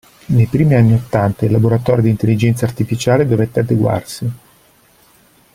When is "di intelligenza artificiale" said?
2.01-3.27